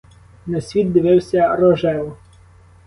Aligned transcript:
На 0.47 0.61
світ 0.61 0.91
дивився 0.91 1.55
рожево. 1.55 2.17